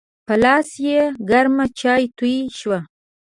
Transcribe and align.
په 0.25 0.33
لاس 0.43 0.67
یې 0.85 0.99
ګرم 1.29 1.55
چای 1.79 2.03
توی 2.17 2.35
شو. 2.57 2.73